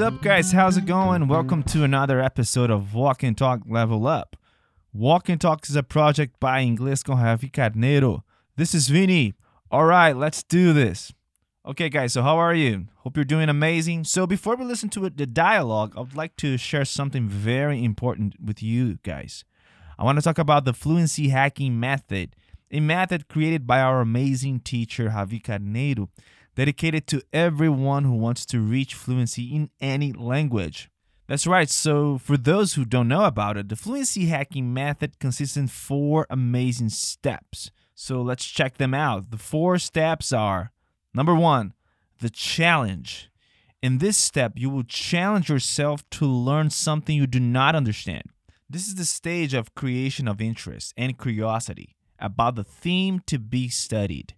[0.00, 0.52] What's up, guys?
[0.52, 1.28] How's it going?
[1.28, 4.34] Welcome to another episode of Walk and Talk Level Up.
[4.94, 8.22] Walk and Talk is a project by Inglês com Javi Carneiro.
[8.56, 9.34] This is Vini.
[9.70, 11.12] All right, let's do this.
[11.66, 12.86] Okay, guys, so how are you?
[13.00, 14.04] Hope you're doing amazing.
[14.04, 18.36] So, before we listen to the dialogue, I would like to share something very important
[18.42, 19.44] with you guys.
[19.98, 22.36] I want to talk about the fluency hacking method,
[22.70, 26.08] a method created by our amazing teacher, Javi Carneiro
[26.60, 30.90] dedicated to everyone who wants to reach fluency in any language.
[31.26, 35.56] That's right, so for those who don't know about it, the fluency hacking method consists
[35.56, 37.70] in four amazing steps.
[37.94, 39.30] So let's check them out.
[39.30, 40.70] The four steps are
[41.14, 41.72] number one,
[42.18, 43.30] the challenge.
[43.80, 48.24] In this step, you will challenge yourself to learn something you do not understand.
[48.68, 53.70] This is the stage of creation of interest and curiosity about the theme to be
[53.70, 54.34] studied.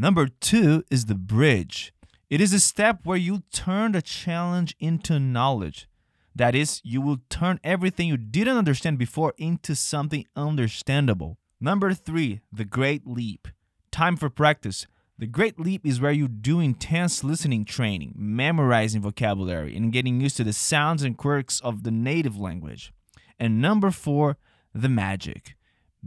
[0.00, 1.92] Number two is the bridge.
[2.30, 5.88] It is a step where you turn the challenge into knowledge.
[6.36, 11.36] That is, you will turn everything you didn't understand before into something understandable.
[11.60, 13.48] Number three, the great leap.
[13.90, 14.86] Time for practice.
[15.18, 20.36] The great leap is where you do intense listening training, memorizing vocabulary, and getting used
[20.36, 22.92] to the sounds and quirks of the native language.
[23.36, 24.36] And number four,
[24.72, 25.56] the magic.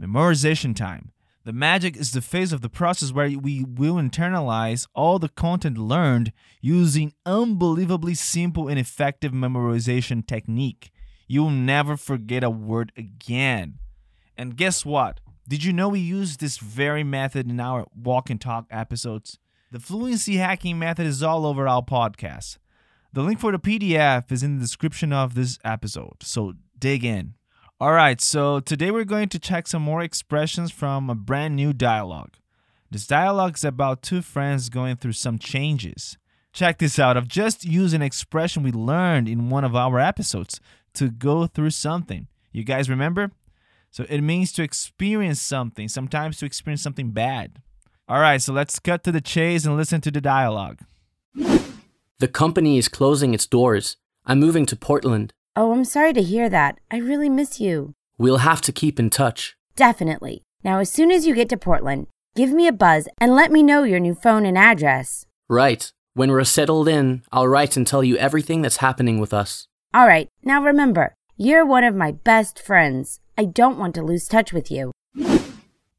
[0.00, 1.11] Memorization time.
[1.44, 5.76] The magic is the phase of the process where we will internalize all the content
[5.76, 10.92] learned using unbelievably simple and effective memorization technique.
[11.26, 13.78] You will never forget a word again.
[14.36, 15.20] And guess what?
[15.48, 19.38] Did you know we use this very method in our walk and talk episodes?
[19.72, 22.58] The fluency hacking method is all over our podcast.
[23.12, 27.34] The link for the PDF is in the description of this episode, so dig in.
[27.82, 31.72] All right, so today we're going to check some more expressions from a brand new
[31.72, 32.34] dialogue.
[32.92, 36.16] This dialogue is about two friends going through some changes.
[36.52, 37.16] Check this out.
[37.16, 40.60] I've just used an expression we learned in one of our episodes
[40.94, 42.28] to go through something.
[42.52, 43.32] You guys remember?
[43.90, 47.62] So it means to experience something, sometimes to experience something bad.
[48.06, 50.82] All right, so let's cut to the chase and listen to the dialogue.
[51.34, 53.96] The company is closing its doors.
[54.24, 55.32] I'm moving to Portland.
[55.54, 56.78] Oh, I'm sorry to hear that.
[56.90, 57.92] I really miss you.
[58.16, 59.54] We'll have to keep in touch.
[59.76, 60.42] Definitely.
[60.64, 63.62] Now, as soon as you get to Portland, give me a buzz and let me
[63.62, 65.26] know your new phone and address.
[65.50, 65.92] Right.
[66.14, 69.68] When we're settled in, I'll write and tell you everything that's happening with us.
[69.92, 70.26] All right.
[70.42, 73.20] Now remember, you're one of my best friends.
[73.36, 74.90] I don't want to lose touch with you.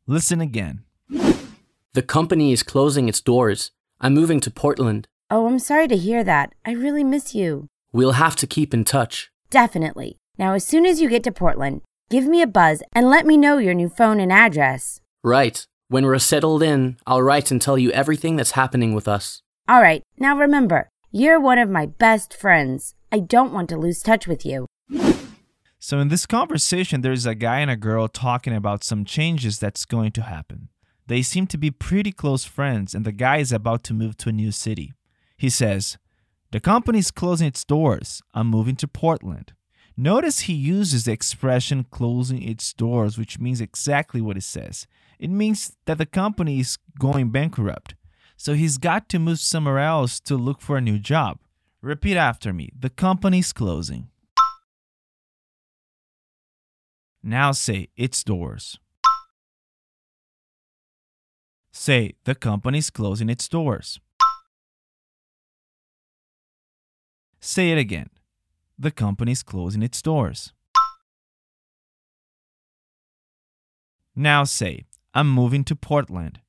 [0.08, 0.84] Listen again.
[1.09, 3.70] The company is closing its doors.
[4.02, 5.08] I'm moving to Portland.
[5.30, 6.53] Oh, I'm sorry to hear that.
[6.66, 7.68] I really miss you.
[7.91, 9.30] We'll have to keep in touch.
[9.53, 10.18] Definitely.
[10.40, 13.38] Now, as soon as you get to Portland, give me a buzz and let me
[13.38, 15.00] know your new phone and address.
[15.24, 15.64] Right.
[15.90, 19.44] When we're settled in, I'll write and tell you everything that's happening with us.
[19.69, 20.02] All right.
[20.18, 22.96] Now remember, you're one of my best friends.
[23.12, 24.66] I don't want to lose touch with you.
[25.78, 29.85] So, in this conversation, there's a guy and a girl talking about some changes that's
[29.85, 30.70] going to happen.
[31.06, 34.30] They seem to be pretty close friends, and the guy is about to move to
[34.30, 34.94] a new city.
[35.38, 35.97] He says,
[36.53, 38.22] the company is closing its doors.
[38.36, 39.53] I'm moving to Portland.
[39.97, 44.86] Notice he uses the expression closing its doors, which means exactly what it says.
[45.18, 47.96] It means that the company is going bankrupt.
[48.38, 51.40] So he's got to move somewhere else to look for a new job.
[51.81, 54.09] Repeat after me the company's closing.
[57.24, 58.78] Now say its doors.
[61.72, 64.00] Say the company's closing its doors.
[67.45, 68.09] Say it again.
[68.79, 70.53] The company's closing its doors.
[74.15, 76.39] Now say, I'm moving to Portland.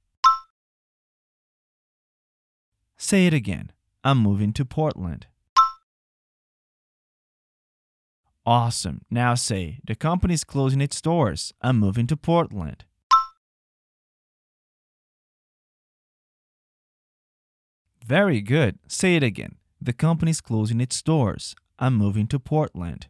[2.97, 3.73] Say it again.
[4.05, 5.27] I'm moving to Portland.
[8.47, 9.01] Awesome.
[9.11, 11.53] Now say, the company's closing its doors.
[11.61, 12.85] I'm moving to Portland.
[18.07, 18.79] Very good.
[18.87, 19.57] Say it again.
[19.85, 21.55] The company's closing its doors.
[21.79, 23.09] I'm moving to Portland.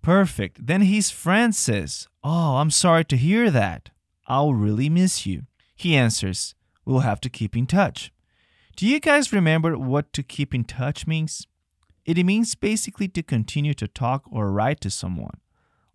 [0.00, 0.64] Perfect.
[0.64, 3.90] Then friend says, Oh, I'm sorry to hear that.
[4.28, 5.42] I'll really miss you.
[5.74, 6.54] He answers,
[6.84, 8.12] We'll have to keep in touch.
[8.76, 11.48] Do you guys remember what to keep in touch means?
[12.04, 15.40] It means basically to continue to talk or write to someone.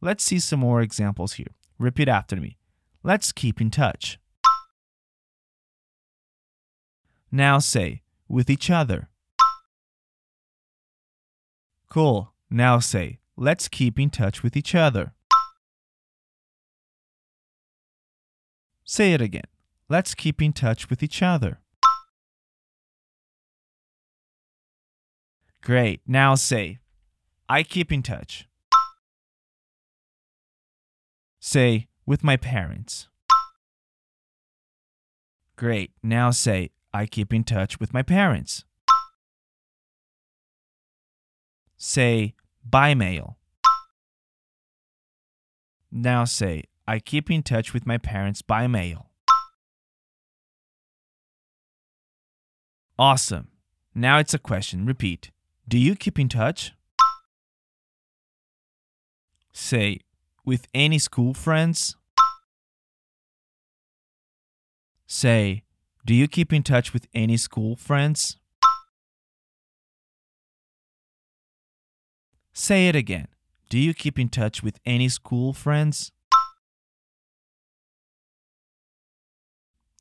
[0.01, 1.55] Let's see some more examples here.
[1.77, 2.57] Repeat after me.
[3.03, 4.19] Let's keep in touch.
[7.31, 9.09] Now say, with each other.
[11.89, 12.33] Cool.
[12.49, 15.13] Now say, let's keep in touch with each other.
[18.83, 19.43] Say it again.
[19.87, 21.59] Let's keep in touch with each other.
[25.61, 26.01] Great.
[26.07, 26.79] Now say,
[27.47, 28.47] I keep in touch.
[31.39, 33.07] Say, with my parents.
[35.55, 35.91] Great.
[36.01, 38.63] Now say, I keep in touch with my parents.
[41.77, 42.33] Say,
[42.65, 43.37] by mail.
[45.91, 49.09] Now say, I keep in touch with my parents by mail.
[52.97, 53.49] Awesome.
[53.95, 54.85] Now it's a question.
[54.85, 55.31] Repeat.
[55.67, 56.73] Do you keep in touch?
[59.53, 59.99] Say,
[60.43, 61.95] with any school friends?
[65.07, 65.63] Say,
[66.05, 68.37] do you keep in touch with any school friends?
[72.53, 73.27] Say it again.
[73.69, 76.11] Do you keep in touch with any school friends?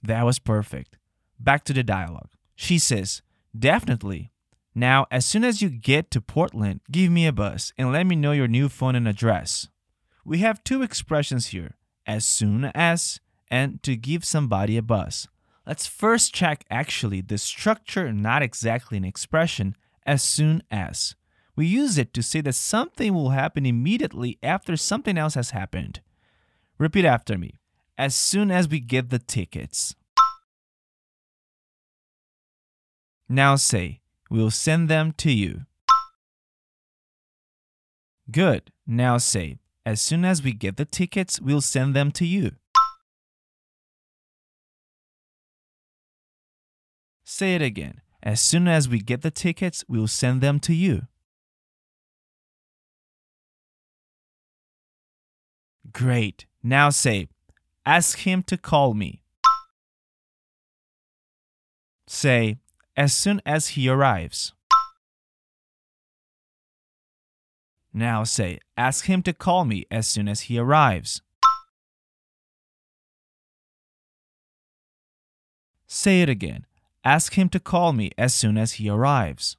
[0.03, 0.97] That was perfect.
[1.39, 2.31] Back to the dialogue.
[2.57, 3.23] She says,
[3.57, 4.33] Definitely.
[4.75, 8.17] Now, as soon as you get to Portland, give me a buzz and let me
[8.17, 9.69] know your new phone and address.
[10.25, 13.21] We have two expressions here as soon as
[13.51, 15.29] and to give somebody a buzz.
[15.69, 19.77] Let's first check actually the structure, not exactly an expression,
[20.07, 21.15] as soon as.
[21.57, 26.01] We use it to say that something will happen immediately after something else has happened.
[26.79, 27.59] Repeat after me.
[27.99, 29.95] As soon as we get the tickets.
[33.29, 34.01] Now say,
[34.31, 35.67] We'll send them to you.
[38.31, 38.73] Good.
[38.87, 42.53] Now say, As soon as we get the tickets, we'll send them to you.
[47.31, 48.01] Say it again.
[48.23, 51.09] As soon as we get the tickets, we'll send them to you.
[55.93, 56.47] Great.
[56.63, 57.29] Now say,
[57.85, 59.21] ask him to call me.
[62.07, 62.57] Say,
[62.97, 64.55] as soon as he arrives.
[67.93, 71.21] Now say, ask him to call me as soon as he arrives.
[75.87, 76.65] Say it again.
[77.05, 79.57] Ask him to call me as soon as he arrives.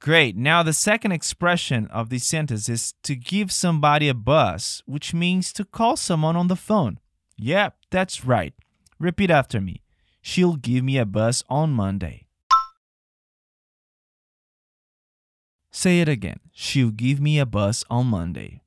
[0.00, 0.36] Great.
[0.36, 5.52] Now, the second expression of this sentence is to give somebody a buzz, which means
[5.52, 6.98] to call someone on the phone.
[7.36, 8.54] Yep, that's right.
[8.98, 9.82] Repeat after me.
[10.22, 12.26] She'll give me a buzz on Monday.
[15.70, 16.40] Say it again.
[16.52, 18.62] She'll give me a buzz on Monday.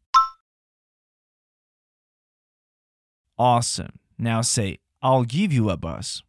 [3.42, 3.98] Awesome.
[4.20, 6.22] Now say, I'll give you a bus.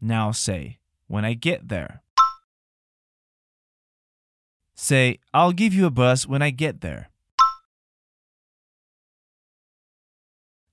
[0.00, 0.78] Now say,
[1.08, 2.00] when I get there.
[4.74, 7.10] Say, I'll give you a bus when I get there.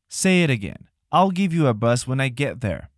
[0.07, 0.87] Say it again.
[1.11, 2.89] I'll give you a bus when I get there.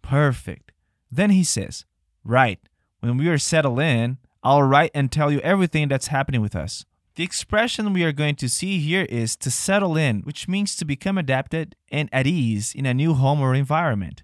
[0.00, 0.72] Perfect.
[1.12, 1.84] Then he says,
[2.24, 2.60] Right,
[3.00, 6.84] when we are settled in, I'll write and tell you everything that's happening with us.
[7.16, 10.84] The expression we are going to see here is to settle in, which means to
[10.84, 14.22] become adapted and at ease in a new home or environment.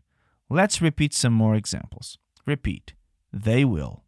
[0.49, 2.19] Let's repeat some more examples.
[2.47, 2.95] Repeat.
[3.33, 4.05] They will.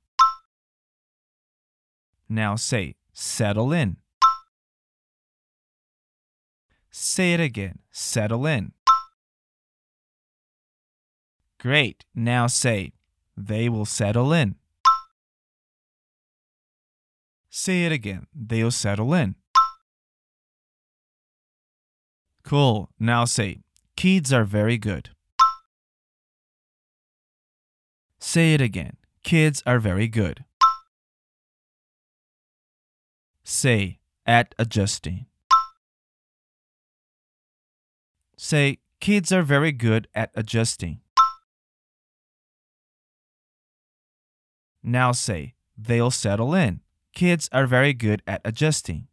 [2.28, 3.96] Now say, settle in.
[6.90, 7.80] Say it again.
[7.90, 8.72] Settle in.
[11.58, 12.04] Great.
[12.14, 12.92] Now say,
[13.36, 14.54] they will settle in.
[17.58, 18.26] Say it again.
[18.34, 19.34] They'll settle in.
[22.42, 22.90] Cool.
[23.00, 23.62] Now say,
[23.96, 25.08] kids are very good.
[28.20, 28.98] Say it again.
[29.24, 30.44] Kids are very good.
[33.42, 35.24] Say, at adjusting.
[38.36, 41.00] Say, kids are very good at adjusting.
[44.82, 46.82] Now say, they'll settle in.
[47.16, 49.06] Kids are very good at adjusting.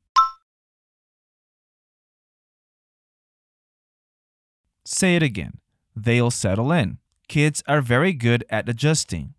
[4.86, 5.60] Say it again.
[5.96, 6.98] They'll settle in.
[7.30, 9.36] Kids are very good at adjusting.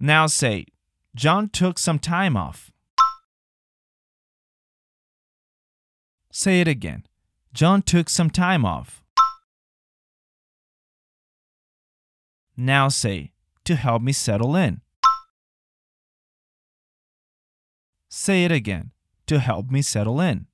[0.00, 0.66] Now say,
[1.14, 2.72] John took some time off.
[6.32, 7.06] Say it again.
[7.54, 9.04] John took some time off.
[12.56, 13.30] Now say,
[13.64, 14.80] to help me settle in.
[18.08, 18.90] Say it again,
[19.26, 20.46] to help me settle in.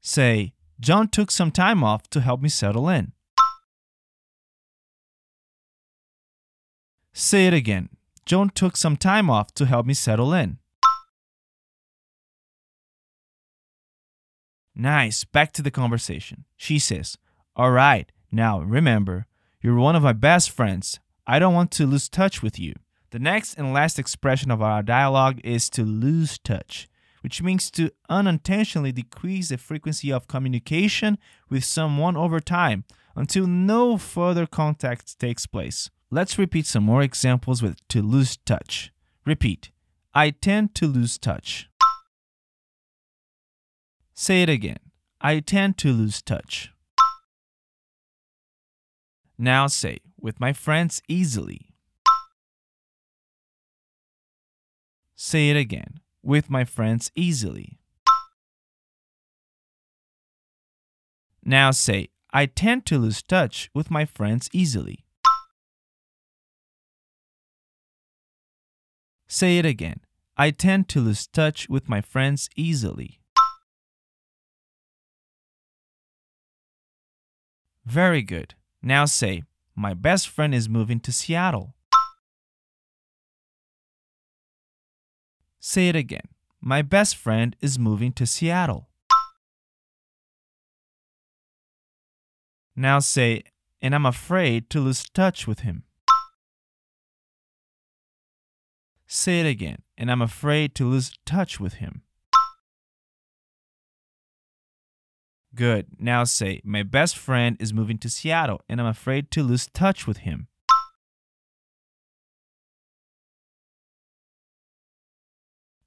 [0.00, 3.12] Say, John took some time off to help me settle in.
[7.12, 7.90] Say it again.
[8.24, 10.58] Joan took some time off to help me settle in.
[14.74, 15.24] Nice.
[15.24, 16.44] Back to the conversation.
[16.56, 17.18] She says,
[17.56, 19.26] All right, now remember,
[19.60, 21.00] you're one of my best friends.
[21.26, 22.74] I don't want to lose touch with you.
[23.10, 26.88] The next and last expression of our dialogue is to lose touch,
[27.22, 33.98] which means to unintentionally decrease the frequency of communication with someone over time until no
[33.98, 35.90] further contact takes place.
[36.10, 38.92] Let's repeat some more examples with to lose touch.
[39.26, 39.70] Repeat.
[40.14, 41.68] I tend to lose touch.
[44.14, 44.78] Say it again.
[45.20, 46.72] I tend to lose touch.
[49.42, 51.72] Now say, with my friends easily.
[55.16, 57.78] Say it again, with my friends easily.
[61.42, 65.06] Now say, I tend to lose touch with my friends easily.
[69.26, 70.00] Say it again.
[70.36, 73.20] I tend to lose touch with my friends easily.
[77.86, 78.54] Very good.
[78.82, 79.42] Now say,
[79.74, 81.74] My best friend is moving to Seattle.
[85.58, 86.28] Say it again.
[86.60, 88.88] My best friend is moving to Seattle.
[92.74, 93.42] Now say,
[93.82, 95.84] And I'm afraid to lose touch with him.
[99.06, 99.82] Say it again.
[99.98, 102.02] And I'm afraid to lose touch with him.
[105.54, 105.86] Good.
[105.98, 110.06] Now say, My best friend is moving to Seattle and I'm afraid to lose touch
[110.06, 110.46] with him.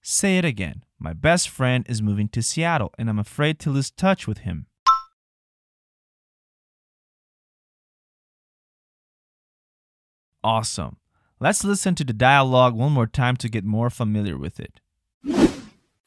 [0.01, 0.83] Say it again.
[0.99, 4.67] My best friend is moving to Seattle and I'm afraid to lose touch with him.
[10.43, 10.97] Awesome.
[11.39, 14.81] Let's listen to the dialogue one more time to get more familiar with it.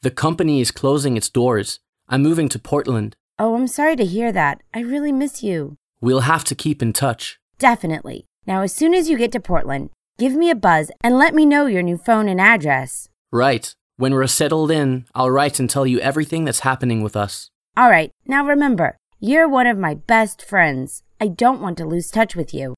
[0.01, 1.79] The company is closing its doors.
[2.07, 3.15] I'm moving to Portland.
[3.39, 4.63] Oh, I'm sorry to hear that.
[4.73, 5.77] I really miss you.
[6.01, 7.39] We'll have to keep in touch.
[7.59, 8.25] Definitely.
[8.47, 11.45] Now, as soon as you get to Portland, give me a buzz and let me
[11.45, 13.09] know your new phone and address.
[13.31, 13.75] Right.
[13.97, 17.51] When we're settled in, I'll write and tell you everything that's happening with us.
[17.75, 21.03] All right, now remember, you're one of my best friends.
[21.21, 22.73] I don't want to lose touch with you.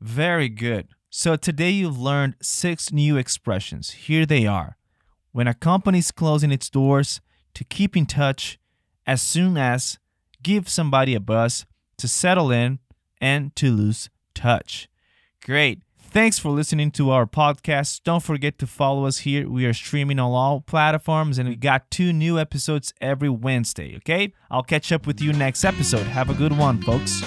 [0.00, 0.88] Very good.
[1.10, 3.90] So today you've learned six new expressions.
[3.90, 4.76] Here they are.
[5.32, 7.20] When a company is closing its doors,
[7.54, 8.59] to keep in touch,
[9.10, 9.98] as soon as,
[10.40, 11.66] give somebody a buzz,
[11.98, 12.78] to settle in,
[13.20, 14.88] and to lose touch.
[15.44, 15.82] Great.
[15.98, 18.02] Thanks for listening to our podcast.
[18.04, 19.48] Don't forget to follow us here.
[19.48, 24.32] We are streaming on all platforms and we got two new episodes every Wednesday, okay?
[24.48, 26.06] I'll catch up with you next episode.
[26.06, 27.20] Have a good one, folks.